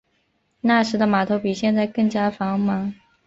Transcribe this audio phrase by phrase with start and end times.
[0.61, 2.91] 那时的码头比现在更加繁忙。